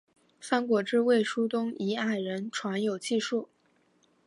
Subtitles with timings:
[0.39, 3.49] 三国志魏书东夷倭人传有记述。